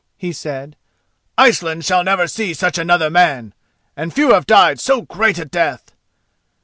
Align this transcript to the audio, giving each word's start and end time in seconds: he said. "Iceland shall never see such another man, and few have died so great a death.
he 0.17 0.33
said. 0.33 0.75
"Iceland 1.37 1.85
shall 1.85 2.03
never 2.03 2.25
see 2.27 2.55
such 2.55 2.79
another 2.79 3.11
man, 3.11 3.53
and 3.95 4.11
few 4.11 4.31
have 4.33 4.47
died 4.47 4.79
so 4.79 5.03
great 5.03 5.37
a 5.37 5.45
death. 5.45 5.91